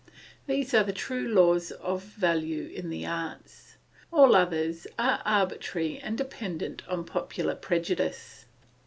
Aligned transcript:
These 0.47 0.73
are 0.73 0.83
the 0.83 0.93
true 0.93 1.27
laws 1.27 1.69
of 1.69 2.01
value 2.01 2.71
in 2.73 2.89
the 2.89 3.05
arts; 3.05 3.75
all 4.11 4.35
others 4.35 4.87
are 4.97 5.21
arbitrary 5.25 5.99
and 5.99 6.17
dependent 6.17 6.81
on 6.87 7.05
popular 7.05 7.53
prejudice. 7.53 8.45